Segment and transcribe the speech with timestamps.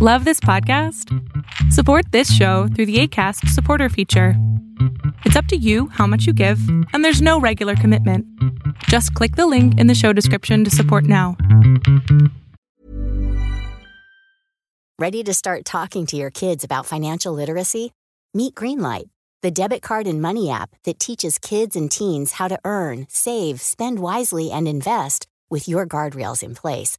[0.00, 1.12] Love this podcast?
[1.72, 4.34] Support this show through the ACAST supporter feature.
[5.24, 6.60] It's up to you how much you give,
[6.92, 8.24] and there's no regular commitment.
[8.84, 11.36] Just click the link in the show description to support now.
[15.00, 17.90] Ready to start talking to your kids about financial literacy?
[18.32, 19.08] Meet Greenlight,
[19.42, 23.60] the debit card and money app that teaches kids and teens how to earn, save,
[23.60, 26.98] spend wisely, and invest with your guardrails in place.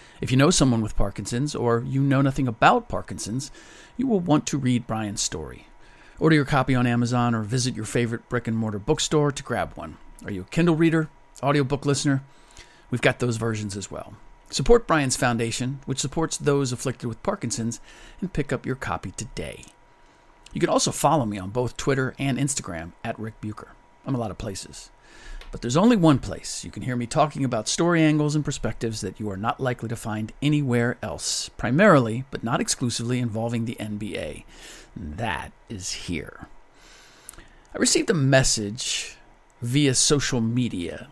[0.21, 3.51] If you know someone with Parkinson's, or you know nothing about Parkinson's,
[3.97, 5.65] you will want to read Brian's story.
[6.19, 9.73] Order your copy on Amazon or visit your favorite brick and mortar bookstore to grab
[9.73, 9.97] one.
[10.23, 11.09] Are you a Kindle reader,
[11.41, 12.21] audiobook listener?
[12.91, 14.13] We've got those versions as well.
[14.51, 17.79] Support Brian's Foundation, which supports those afflicted with Parkinson's,
[18.19, 19.65] and pick up your copy today.
[20.53, 23.69] You can also follow me on both Twitter and Instagram at Rick Bucher.
[24.05, 24.91] I'm a lot of places.
[25.51, 29.01] But there's only one place you can hear me talking about story angles and perspectives
[29.01, 33.75] that you are not likely to find anywhere else, primarily, but not exclusively, involving the
[33.79, 34.45] NBA.
[34.95, 36.47] And that is here.
[37.75, 39.17] I received a message
[39.61, 41.09] via social media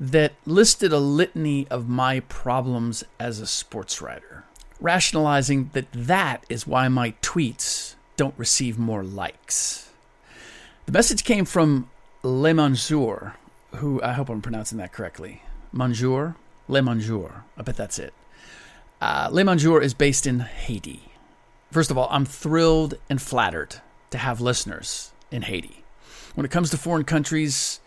[0.00, 4.44] that listed a litany of my problems as a sports writer,
[4.80, 9.90] rationalizing that that is why my tweets don't receive more likes.
[10.86, 11.90] The message came from
[12.22, 13.36] Le Manjour,
[13.76, 15.42] who I hope I'm pronouncing that correctly.
[15.72, 16.36] Manjour?
[16.66, 17.44] Le Manjour.
[17.56, 18.12] I bet that's it.
[19.00, 21.12] Uh, Le Manjour is based in Haiti.
[21.70, 23.76] First of all, I'm thrilled and flattered
[24.10, 25.84] to have listeners in Haiti.
[26.34, 27.78] When it comes to foreign countries,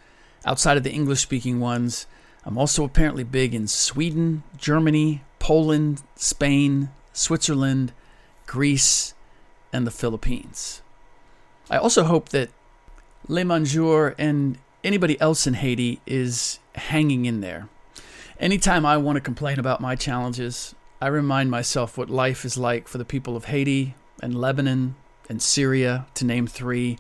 [0.46, 2.08] outside of the English speaking ones,
[2.46, 7.92] I'm also apparently big in Sweden, Germany, Poland, Spain, Switzerland,
[8.46, 9.14] Greece,
[9.74, 10.82] and the Philippines.
[11.70, 12.50] I also hope that
[13.28, 17.70] Le Manjour and anybody else in Haiti is hanging in there.
[18.40, 22.88] Anytime I want to complain about my challenges, I remind myself what life is like
[22.88, 24.96] for the people of Haiti and Lebanon
[25.30, 26.98] and Syria, to name three,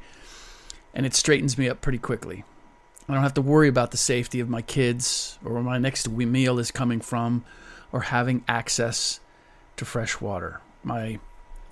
[0.94, 2.44] and it straightens me up pretty quickly.
[3.09, 6.08] I don't have to worry about the safety of my kids or where my next
[6.08, 7.44] meal is coming from
[7.92, 9.20] or having access
[9.78, 10.62] to fresh water.
[10.84, 11.20] My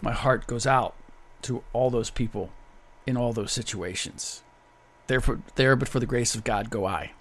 [0.01, 0.95] my heart goes out
[1.43, 2.51] to all those people
[3.09, 4.43] in all those situations.
[5.07, 7.11] Therefore, there, but for the grace of God, go I.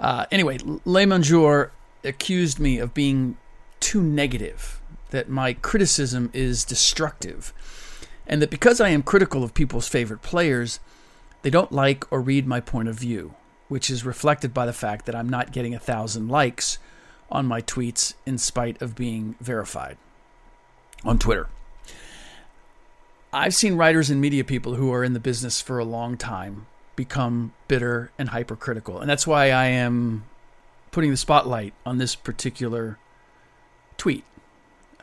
[0.00, 3.36] Uh, anyway, Le Manjour accused me of being
[3.80, 4.80] too negative,
[5.10, 7.52] that my criticism is destructive,
[8.26, 10.80] and that because I am critical of people's favorite players,
[11.42, 13.34] they don't like or read my point of view,
[13.68, 16.78] which is reflected by the fact that I'm not getting a thousand likes
[17.30, 19.96] on my tweets in spite of being verified
[21.04, 21.48] on Twitter.
[23.32, 26.66] I've seen writers and media people who are in the business for a long time
[26.96, 29.00] become bitter and hypercritical.
[29.00, 30.24] And that's why I am
[30.90, 32.98] putting the spotlight on this particular
[33.96, 34.24] tweet.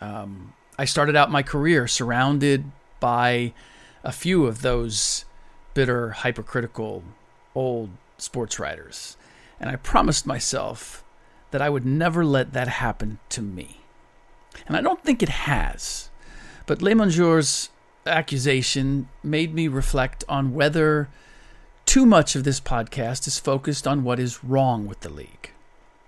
[0.02, 2.66] Um, I started out my career surrounded
[3.00, 3.54] by
[4.04, 5.24] a few of those
[5.74, 7.04] bitter, hypercritical,
[7.56, 9.16] old sports writers.
[9.60, 11.04] And I promised myself
[11.52, 13.82] that I would never let that happen to me.
[14.68, 16.10] And I don't think it has.
[16.66, 17.70] But Le Manjour's
[18.08, 21.10] accusation made me reflect on whether
[21.86, 25.52] too much of this podcast is focused on what is wrong with the league.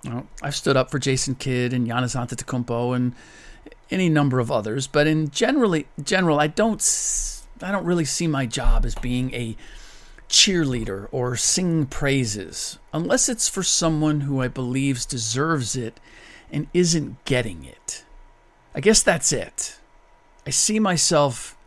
[0.03, 3.13] You know, I've stood up for Jason Kidd and Giannis Antetokounmpo and
[3.91, 6.81] any number of others, but in generally general, I don't
[7.61, 9.57] I don't really see my job as being a
[10.29, 15.99] cheerleader or sing praises unless it's for someone who I believes deserves it
[16.51, 18.05] and isn't getting it.
[18.75, 19.79] I guess that's it.
[20.45, 21.57] I see myself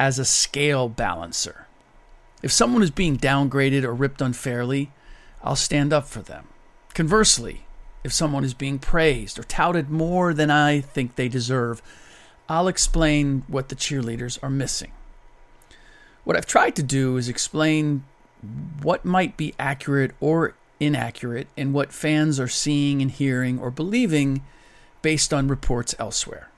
[0.00, 1.66] as a scale balancer.
[2.42, 4.90] If someone is being downgraded or ripped unfairly,
[5.44, 6.48] I'll stand up for them.
[6.94, 7.66] Conversely,
[8.02, 11.82] if someone is being praised or touted more than I think they deserve,
[12.48, 14.92] I'll explain what the cheerleaders are missing.
[16.24, 18.04] What I've tried to do is explain
[18.82, 24.42] what might be accurate or inaccurate in what fans are seeing and hearing or believing
[25.02, 26.49] based on reports elsewhere.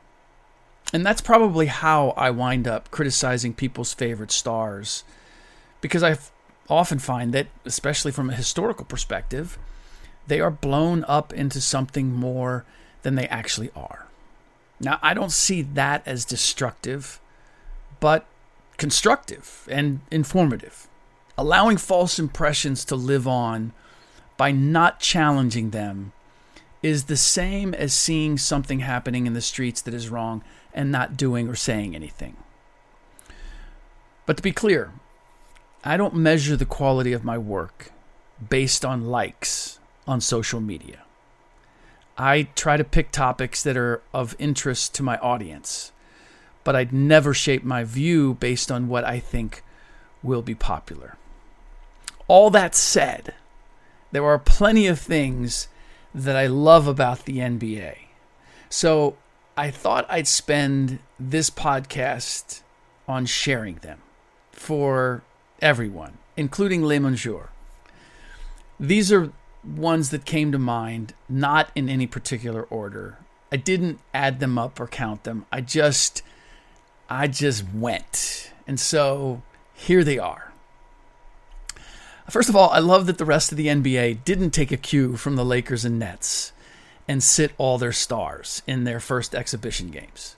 [0.93, 5.05] And that's probably how I wind up criticizing people's favorite stars.
[5.81, 6.19] Because I
[6.69, 9.59] often find that, especially from a historical perspective,
[10.27, 12.65] they are blown up into something more
[13.03, 14.07] than they actually are.
[14.81, 17.21] Now, I don't see that as destructive,
[18.01, 18.27] but
[18.77, 20.89] constructive and informative.
[21.39, 23.73] Allowing false impressions to live on
[24.37, 26.13] by not challenging them
[26.83, 30.43] is the same as seeing something happening in the streets that is wrong
[30.75, 32.37] and not doing or saying anything.
[34.27, 34.93] But to be clear,
[35.85, 37.93] I don't measure the quality of my work
[38.49, 41.03] based on likes on social media.
[42.19, 45.93] I try to pick topics that are of interest to my audience,
[46.65, 49.63] but I'd never shape my view based on what I think
[50.23, 51.17] will be popular.
[52.29, 53.35] All that said,
[54.13, 55.69] there are plenty of things
[56.15, 57.97] that I love about the NBA.
[58.69, 59.17] So
[59.57, 62.63] I thought I'd spend this podcast
[63.09, 64.01] on sharing them
[64.51, 65.23] for
[65.61, 67.49] everyone, including Les Monjours.
[68.79, 69.33] These are
[69.65, 73.19] ones that came to mind, not in any particular order.
[73.51, 75.47] I didn't add them up or count them.
[75.53, 76.23] I just
[77.09, 78.53] I just went.
[78.67, 79.43] And so
[79.75, 80.52] here they are.
[82.33, 85.19] First of all, I love that the rest of the NBA didn't take a cue
[85.19, 86.53] from the Lakers and Nets
[87.07, 90.37] and sit all their stars in their first exhibition games.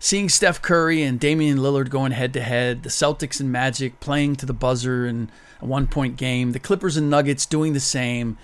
[0.00, 4.34] Seeing Steph Curry and Damian Lillard going head to head, the Celtics and Magic playing
[4.36, 5.30] to the buzzer in
[5.60, 8.36] a one point game, the Clippers and Nuggets doing the same,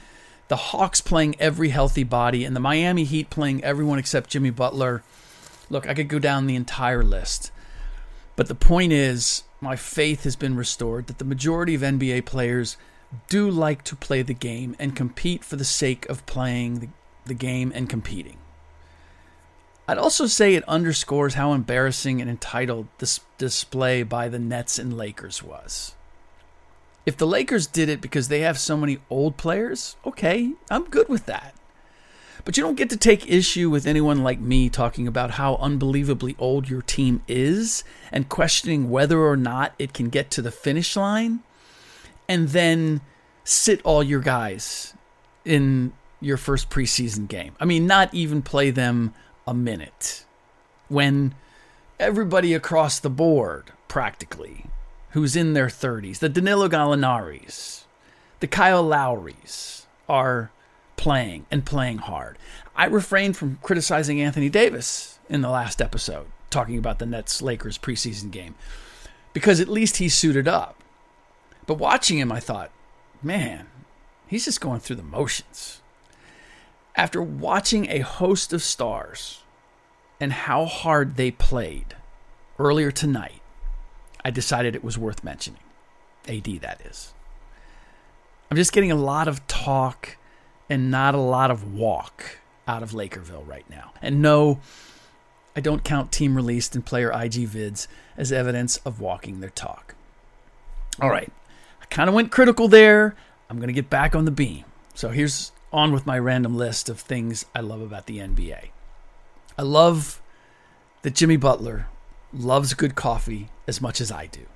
[0.47, 5.03] the Hawks playing every healthy body, and the Miami Heat playing everyone except Jimmy Butler.
[5.71, 7.51] Look, I could go down the entire list.
[8.37, 12.77] But the point is, my faith has been restored that the majority of NBA players
[13.29, 16.89] do like to play the game and compete for the sake of playing the,
[17.25, 18.39] the game and competing.
[19.89, 24.97] I'd also say it underscores how embarrassing and entitled this display by the Nets and
[24.97, 25.95] Lakers was.
[27.05, 31.09] If the Lakers did it because they have so many old players, okay, I'm good
[31.09, 31.55] with that.
[32.47, 36.37] But you don't get to take issue with anyone like me talking about how unbelievably
[36.39, 37.83] old your team is
[38.13, 41.41] and questioning whether or not it can get to the finish line
[42.29, 43.01] and then
[43.43, 44.95] sit all your guys
[45.45, 47.57] in your first preseason game.
[47.59, 49.13] I mean, not even play them
[49.45, 50.25] a minute
[50.87, 51.35] when
[51.99, 54.67] everybody across the board, practically,
[55.11, 57.87] who's in their 30s, the Danilo Gallinaris,
[58.39, 60.53] the Kyle Lowrys, are
[60.97, 62.39] playing and playing hard.
[62.75, 67.79] I refrained from criticizing Anthony Davis in the last episode, talking about the Nets Lakers
[67.79, 68.55] preseason game,
[69.33, 70.83] because at least he suited up.
[71.67, 72.71] But watching him, I thought,
[73.23, 73.67] man,
[74.27, 75.83] he's just going through the motions.
[76.95, 79.43] After watching a host of stars
[80.21, 81.95] and how hard they played
[82.59, 83.43] earlier tonight,
[84.25, 85.61] I decided it was worth mentioning.
[86.27, 87.13] AD, that is.
[88.51, 90.17] I'm just getting a lot of talk
[90.69, 93.93] and not a lot of walk out of Lakerville right now.
[94.03, 94.61] And no,
[95.55, 99.95] I don't count team released and player IG vids as evidence of walking their talk.
[101.01, 101.33] All right,
[101.81, 103.15] I kind of went critical there.
[103.49, 104.65] I'm going to get back on the beam.
[104.95, 108.69] So here's on with my random list of things I love about the NBA.
[109.59, 110.21] I love
[111.03, 111.87] that Jimmy Butler
[112.33, 114.47] loves good coffee as much as I do,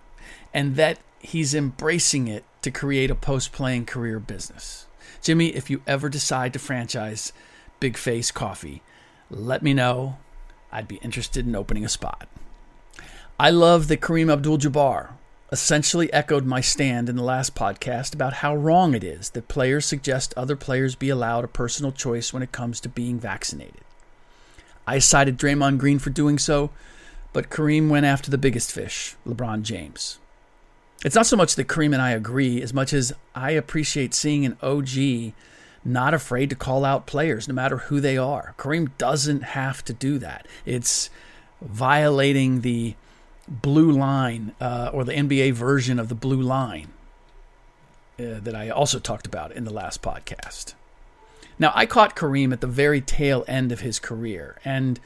[0.53, 4.87] and that he's embracing it to create a post playing career business.
[5.23, 7.33] Jimmy, if you ever decide to franchise
[7.79, 8.83] Big Face Coffee,
[9.31, 10.19] let me know.
[10.73, 12.29] I'd be interested in opening a spot.
[13.39, 15.11] I love that Kareem Abdul Jabbar
[15.53, 19.85] essentially echoed my stand in the last podcast about how wrong it is that players
[19.85, 23.81] suggest other players be allowed a personal choice when it comes to being vaccinated.
[24.87, 26.71] I cited Draymond Green for doing so,
[27.33, 30.19] but Kareem went after the biggest fish, LeBron James.
[31.05, 34.45] It's not so much that Kareem and I agree as much as I appreciate seeing
[34.45, 35.33] an OG
[35.83, 38.55] not afraid to call out players no matter who they are.
[38.59, 40.47] Kareem doesn't have to do that.
[40.67, 41.09] It's
[41.63, 42.95] violating the
[43.49, 46.89] blue line uh, or the NBA version of the blue line
[48.19, 50.75] uh, that I also talked about in the last podcast.
[51.59, 55.01] Now, I caught Kareem at the very tail end of his career, and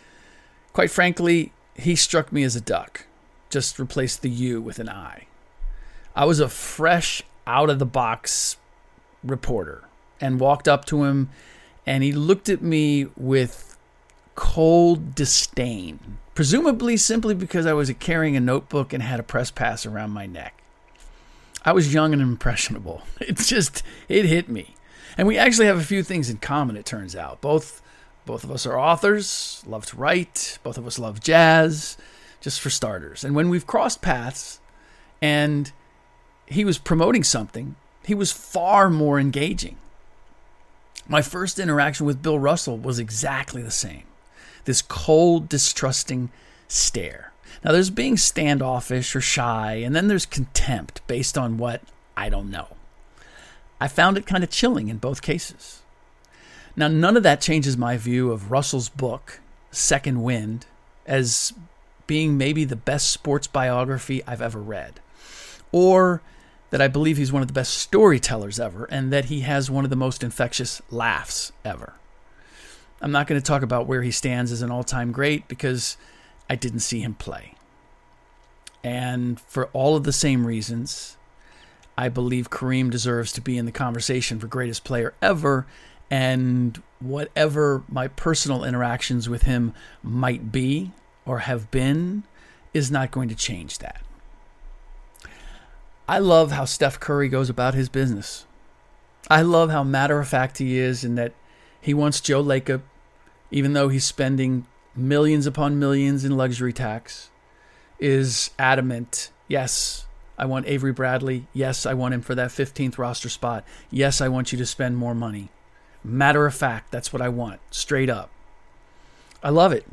[0.72, 3.06] quite frankly, he struck me as a duck.
[3.50, 5.26] Just replaced the U with an I.
[6.14, 8.56] I was a fresh, out of the box
[9.22, 9.84] reporter
[10.20, 11.30] and walked up to him
[11.86, 13.76] and he looked at me with
[14.34, 19.84] cold disdain, presumably simply because I was carrying a notebook and had a press pass
[19.84, 20.62] around my neck.
[21.64, 23.02] I was young and impressionable.
[23.20, 24.74] It just it hit me.
[25.16, 27.40] And we actually have a few things in common it turns out.
[27.40, 27.82] Both
[28.26, 31.98] both of us are authors, love to write, both of us love jazz,
[32.40, 33.22] just for starters.
[33.22, 34.60] And when we've crossed paths
[35.20, 35.70] and
[36.54, 39.76] he was promoting something, he was far more engaging.
[41.06, 44.04] My first interaction with Bill Russell was exactly the same
[44.64, 46.30] this cold, distrusting
[46.68, 47.32] stare.
[47.62, 51.82] Now, there's being standoffish or shy, and then there's contempt based on what
[52.16, 52.68] I don't know.
[53.78, 55.82] I found it kind of chilling in both cases.
[56.76, 60.64] Now, none of that changes my view of Russell's book, Second Wind,
[61.06, 61.52] as
[62.06, 65.00] being maybe the best sports biography I've ever read,
[65.72, 66.22] or
[66.74, 69.84] that I believe he's one of the best storytellers ever, and that he has one
[69.84, 71.92] of the most infectious laughs ever.
[73.00, 75.96] I'm not going to talk about where he stands as an all time great because
[76.50, 77.54] I didn't see him play.
[78.82, 81.16] And for all of the same reasons,
[81.96, 85.66] I believe Kareem deserves to be in the conversation for greatest player ever.
[86.10, 90.90] And whatever my personal interactions with him might be
[91.24, 92.24] or have been
[92.72, 94.03] is not going to change that.
[96.06, 98.44] I love how Steph Curry goes about his business.
[99.30, 101.32] I love how matter of fact he is in that
[101.80, 102.82] he wants Joe Lacob,
[103.50, 107.30] even though he's spending millions upon millions in luxury tax,
[107.98, 109.30] is adamant.
[109.48, 110.06] Yes,
[110.36, 111.46] I want Avery Bradley.
[111.54, 113.64] Yes, I want him for that 15th roster spot.
[113.90, 115.48] Yes, I want you to spend more money.
[116.02, 118.30] Matter of fact, that's what I want, straight up.
[119.42, 119.86] I love it.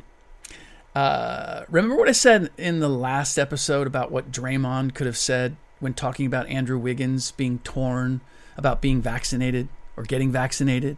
[0.94, 5.56] Uh, remember what I said in the last episode about what Draymond could have said
[5.82, 8.20] when talking about Andrew Wiggins being torn
[8.56, 10.96] about being vaccinated or getting vaccinated?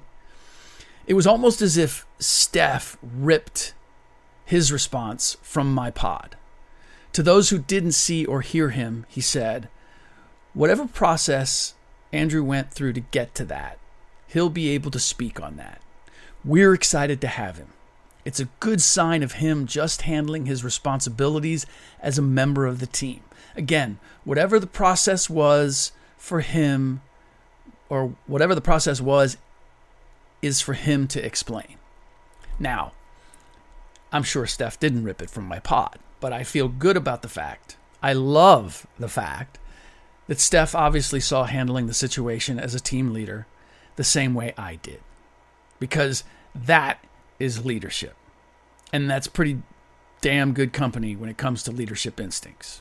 [1.07, 3.75] It was almost as if Steph ripped
[4.45, 6.37] his response from my pod.
[7.15, 9.69] To those who didn't see or hear him, he said,
[10.53, 11.75] Whatever process
[12.13, 13.79] Andrew went through to get to that,
[14.29, 15.81] he'll be able to speak on that.
[16.45, 17.69] We're excited to have him.
[18.25, 21.67] It's a good sign of him just handling his responsibilities
[22.01, 23.21] as a member of the team.
[23.57, 27.03] Again, whatever the process was for him,
[27.89, 29.37] or whatever the process was,
[30.43, 31.77] is for him to explain.
[32.59, 32.93] Now,
[34.13, 37.29] I'm sure Steph didn't rip it from my pod, but I feel good about the
[37.29, 37.77] fact.
[38.03, 39.59] I love the fact
[40.27, 43.47] that Steph obviously saw handling the situation as a team leader
[43.97, 45.01] the same way I did.
[45.79, 47.05] Because that
[47.39, 48.15] is leadership.
[48.93, 49.63] And that's pretty
[50.21, 52.81] damn good company when it comes to leadership instincts.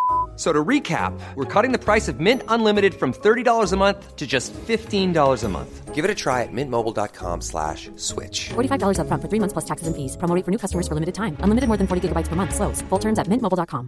[0.41, 4.25] So to recap, we're cutting the price of Mint Unlimited from $30 a month to
[4.25, 5.93] just $15 a month.
[5.93, 8.49] Give it a try at mintmobile.com slash switch.
[8.49, 10.17] $45 up front for three months plus taxes and fees.
[10.17, 11.37] Promo for new customers for limited time.
[11.41, 12.55] Unlimited more than 40 gigabytes per month.
[12.55, 12.81] Slows.
[12.89, 13.87] Full terms at mintmobile.com.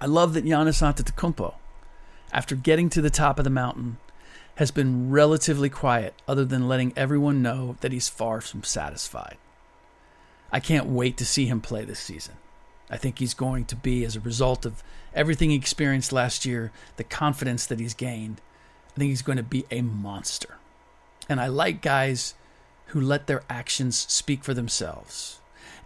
[0.00, 1.56] I love that Giannis Antetokounmpo,
[2.32, 3.98] after getting to the top of the mountain,
[4.54, 9.36] has been relatively quiet other than letting everyone know that he's far from satisfied.
[10.50, 12.36] I can't wait to see him play this season.
[12.92, 14.82] I think he's going to be, as a result of
[15.14, 18.42] everything he experienced last year, the confidence that he's gained,
[18.94, 20.58] I think he's going to be a monster.
[21.26, 22.34] And I like guys
[22.86, 25.40] who let their actions speak for themselves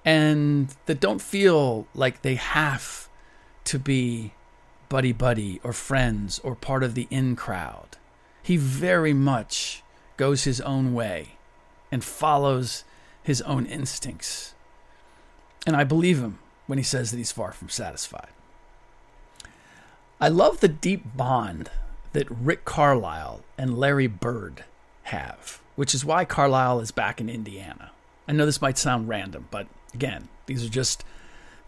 [0.04, 3.08] and that don't feel like they have
[3.64, 4.34] to be
[4.88, 7.98] buddy buddy or friends or part of the in crowd.
[8.42, 9.84] He very much
[10.16, 11.36] goes his own way
[11.92, 12.82] and follows
[13.22, 14.54] his own instincts.
[15.64, 18.28] And I believe him when he says that he's far from satisfied.
[20.20, 21.70] I love the deep bond
[22.12, 24.64] that Rick Carlisle and Larry Bird
[25.04, 27.92] have, which is why Carlisle is back in Indiana.
[28.26, 31.04] I know this might sound random, but again, these are just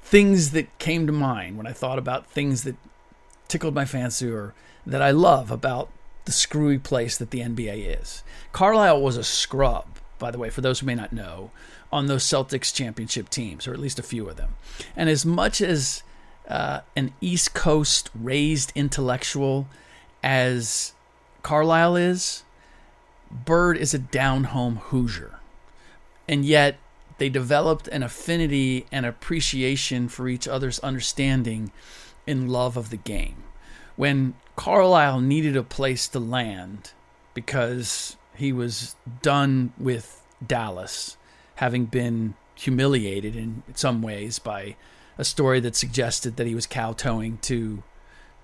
[0.03, 2.77] things that came to mind when I thought about things that
[3.49, 4.55] tickled my fancy or
[4.87, 5.91] that I love about
[6.25, 8.23] the screwy place that the NBA is.
[8.53, 11.51] Carlisle was a scrub, by the way, for those who may not know,
[11.93, 14.55] on those Celtics championship teams, or at least a few of them.
[14.97, 16.03] And as much as
[16.49, 19.69] uh, an East Coast raised intellectual
[20.23, 20.93] as
[21.43, 22.43] Carlisle is,
[23.31, 25.41] Bird is a down home Hoosier.
[26.27, 26.79] And yet,
[27.19, 31.73] they developed an affinity and appreciation for each other's understanding
[32.27, 33.43] in love of the game.
[33.97, 36.93] When Carlisle needed a place to land
[37.35, 41.17] because he was done with Dallas,
[41.57, 44.77] having been humiliated in some ways by
[45.17, 47.83] a story that suggested that he was kowtowing to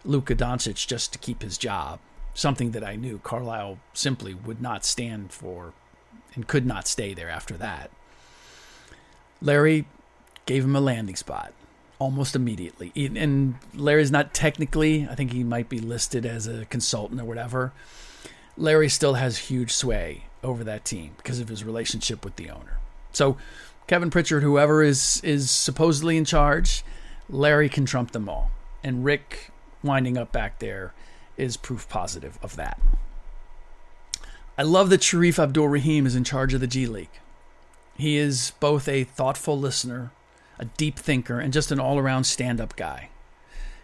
[0.04, 2.00] Luka Doncic just to keep his job.
[2.34, 5.72] Something that I knew Carlisle simply would not stand for
[6.34, 7.92] and could not stay there after that.
[9.40, 9.86] Larry
[10.46, 11.52] gave him a landing spot
[12.00, 12.90] almost immediately.
[12.96, 17.72] And Larry's not technically, I think he might be listed as a consultant or whatever.
[18.56, 22.78] Larry still has huge sway over that team because of his relationship with the owner.
[23.12, 23.36] So
[23.86, 26.84] Kevin Pritchard, whoever is is supposedly in charge,
[27.28, 28.50] Larry can trump them all.
[28.82, 29.50] And Rick
[29.82, 30.94] winding up back there
[31.36, 32.80] is proof positive of that.
[34.56, 37.08] I love that Shareef Abdur Rahim is in charge of the G League.
[37.96, 40.12] He is both a thoughtful listener,
[40.58, 43.10] a deep thinker, and just an all around stand up guy.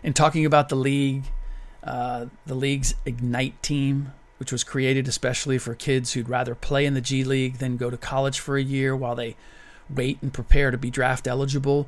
[0.02, 1.24] In talking about the league,
[1.82, 6.94] uh, the league's Ignite team, which was created especially for kids who'd rather play in
[6.94, 9.36] the G League than go to college for a year while they
[9.94, 11.86] wait and prepare to be draft eligible.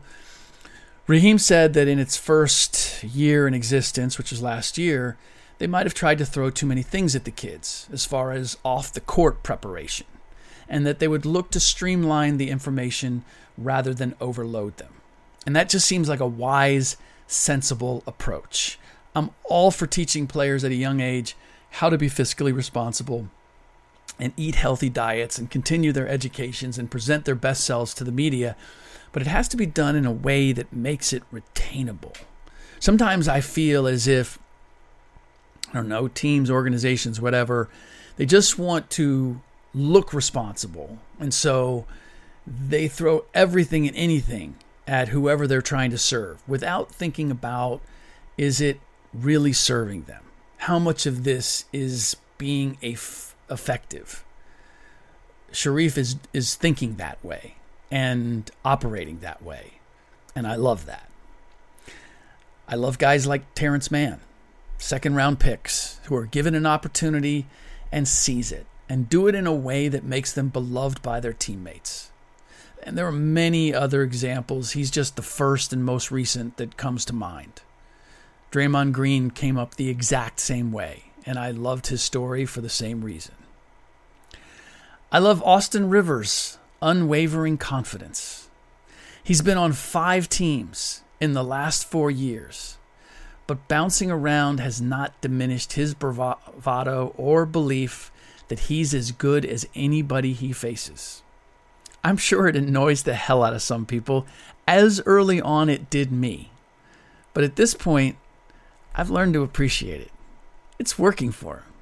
[1.06, 5.16] Rahim said that in its first year in existence, which was last year,
[5.56, 8.58] they might have tried to throw too many things at the kids as far as
[8.66, 10.06] off the court preparation,
[10.68, 13.24] and that they would look to streamline the information
[13.56, 14.92] rather than overload them.
[15.46, 18.78] And that just seems like a wise, sensible approach.
[19.14, 21.34] I'm all for teaching players at a young age
[21.72, 23.28] how to be fiscally responsible
[24.18, 28.12] and eat healthy diets and continue their educations and present their best selves to the
[28.12, 28.56] media,
[29.10, 32.14] but it has to be done in a way that makes it retainable.
[32.78, 34.38] Sometimes I feel as if,
[35.70, 37.70] I don't know, teams, organizations, whatever,
[38.16, 39.40] they just want to
[39.74, 40.98] look responsible.
[41.18, 41.86] And so
[42.46, 47.80] they throw everything and anything at whoever they're trying to serve without thinking about
[48.36, 48.80] is it
[49.14, 50.22] really serving them?
[50.66, 52.96] How much of this is being a
[53.50, 54.24] effective.
[55.52, 57.56] Shareef is is thinking that way
[57.90, 59.80] and operating that way.
[60.36, 61.08] And I love that.
[62.68, 64.20] I love guys like Terance Mann,
[64.78, 67.46] second round picks who are given an opportunity
[67.90, 71.32] and seize it and do it in a way that makes them beloved by their
[71.32, 72.12] teammates.
[72.84, 74.72] And there are many other examples.
[74.72, 77.62] He's just the first and most recent that comes to mind.
[78.52, 82.68] Draymond Green came up the exact same way, and I loved his story for the
[82.68, 83.34] same reason.
[85.10, 88.50] I love Austin Rivers' unwavering confidence.
[89.24, 92.76] He's been on five teams in the last four years,
[93.46, 98.12] but bouncing around has not diminished his bravado or belief
[98.48, 101.22] that he's as good as anybody he faces.
[102.04, 104.26] I'm sure it annoys the hell out of some people,
[104.68, 106.50] as early on it did me.
[107.32, 108.16] But at this point,
[108.94, 110.10] I've learned to appreciate it.
[110.78, 111.72] It's working for him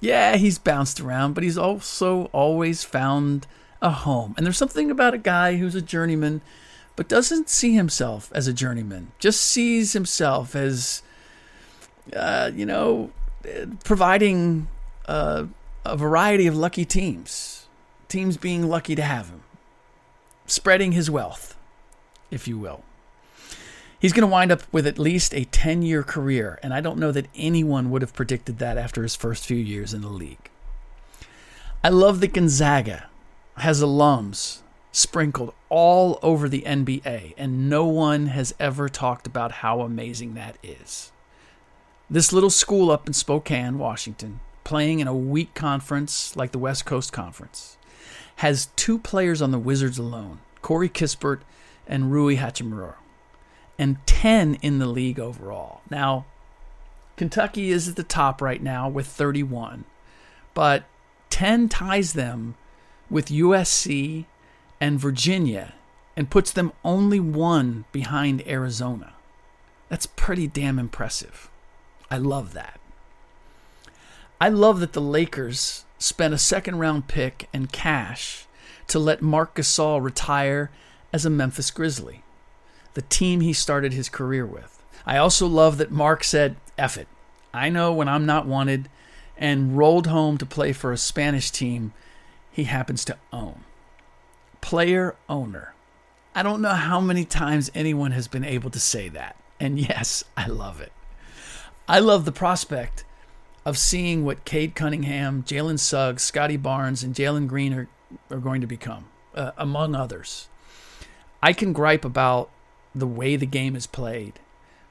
[0.00, 3.46] yeah, he's bounced around, but he's also always found
[3.80, 4.34] a home.
[4.36, 6.42] And there's something about a guy who's a journeyman,
[6.96, 11.02] but doesn't see himself as a journeyman, just sees himself as,
[12.14, 13.10] uh, you know,
[13.84, 14.68] providing
[15.06, 15.46] uh,
[15.84, 17.66] a variety of lucky teams,
[18.08, 19.42] teams being lucky to have him,
[20.46, 21.56] spreading his wealth,
[22.30, 22.82] if you will.
[24.06, 27.00] He's going to wind up with at least a 10 year career, and I don't
[27.00, 30.48] know that anyone would have predicted that after his first few years in the league.
[31.82, 33.08] I love that Gonzaga
[33.56, 34.58] has alums
[34.92, 40.56] sprinkled all over the NBA, and no one has ever talked about how amazing that
[40.62, 41.10] is.
[42.08, 46.86] This little school up in Spokane, Washington, playing in a weak conference like the West
[46.86, 47.76] Coast Conference,
[48.36, 51.40] has two players on the Wizards alone Corey Kispert
[51.88, 52.94] and Rui Hachimura
[53.78, 55.80] and 10 in the league overall.
[55.90, 56.26] Now,
[57.16, 59.84] Kentucky is at the top right now with 31,
[60.54, 60.84] but
[61.30, 62.54] 10 ties them
[63.10, 64.26] with USC
[64.80, 65.74] and Virginia
[66.16, 69.14] and puts them only one behind Arizona.
[69.88, 71.50] That's pretty damn impressive.
[72.10, 72.80] I love that.
[74.40, 78.46] I love that the Lakers spent a second round pick and cash
[78.88, 80.70] to let Marc Gasol retire
[81.12, 82.22] as a Memphis Grizzly
[82.96, 84.82] the team he started his career with.
[85.04, 87.06] I also love that Marc said, F it.
[87.52, 88.88] I know when I'm not wanted,
[89.36, 91.92] and rolled home to play for a Spanish team
[92.50, 93.64] he happens to own.
[94.62, 95.74] Player owner.
[96.34, 99.36] I don't know how many times anyone has been able to say that.
[99.60, 100.92] And yes, I love it.
[101.86, 103.04] I love the prospect
[103.66, 107.88] of seeing what Cade Cunningham, Jalen Suggs, Scottie Barnes, and Jalen Green are,
[108.30, 110.48] are going to become, uh, among others.
[111.42, 112.48] I can gripe about
[112.96, 114.40] the way the game is played,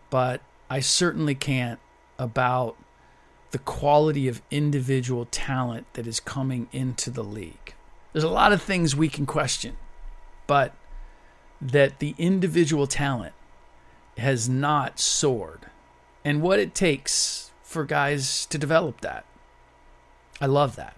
[0.10, 1.80] but I certainly can't
[2.20, 2.78] about
[3.52, 7.74] the quality of individual talent that is coming into the league.
[8.13, 9.76] There's a lot of things we can question,
[10.46, 10.74] but
[11.60, 13.34] that the individual talent
[14.18, 15.68] has not soared
[16.24, 19.26] and what it takes for guys to develop that.
[20.39, 20.96] I love that.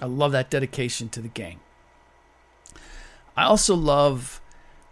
[0.00, 1.60] I love that dedication to the game.
[3.36, 4.40] I also love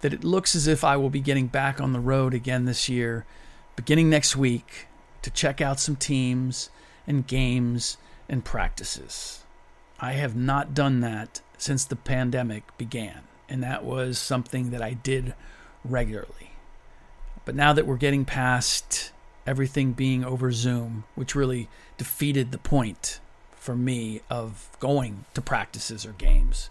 [0.06, 2.88] that it looks as if I will be getting back on the road again this
[2.88, 3.26] year,
[3.74, 4.86] beginning next week,
[5.22, 6.70] to check out some teams
[7.08, 7.96] and games
[8.28, 9.42] and practices.
[9.98, 14.92] I have not done that since the pandemic began, and that was something that I
[14.92, 15.34] did
[15.84, 16.52] regularly.
[17.44, 19.10] But now that we're getting past
[19.44, 23.18] everything being over Zoom, which really defeated the point
[23.56, 26.70] for me of going to practices or games,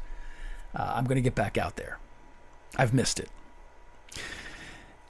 [0.74, 2.00] uh, I'm going to get back out there.
[2.78, 3.30] I've missed it.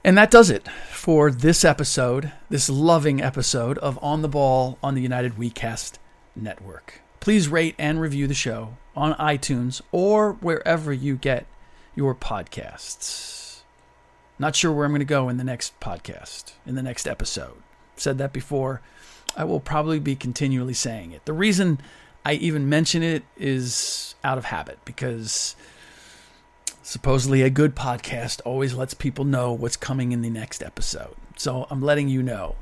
[0.04, 4.94] And that does it for this episode, this loving episode of On the Ball on
[4.94, 5.94] the United WeCast
[6.36, 7.00] Network.
[7.18, 11.46] Please rate and review the show on iTunes or wherever you get
[11.96, 13.62] your podcasts.
[14.38, 17.62] Not sure where I'm going to go in the next podcast, in the next episode.
[17.96, 18.82] Said that before.
[19.36, 21.24] I will probably be continually saying it.
[21.24, 21.80] The reason
[22.24, 25.56] I even mention it is out of habit because
[26.86, 31.16] supposedly a good podcast always lets people know what's coming in the next episode.
[31.36, 32.54] So I'm letting you know.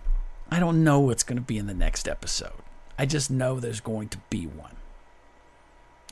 [0.50, 2.62] I don't know what's going to be in the next episode.
[2.98, 4.76] I just know there's going to be one.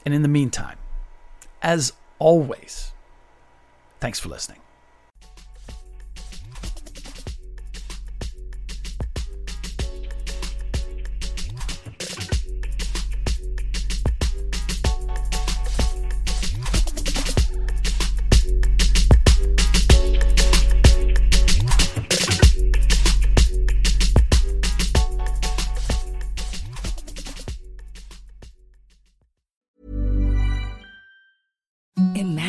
[0.04, 0.76] And in the meantime,
[1.62, 2.92] as always,
[3.98, 4.61] thanks for listening.
[32.22, 32.36] in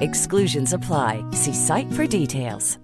[0.00, 1.24] Exclusions apply.
[1.32, 2.78] See site for details.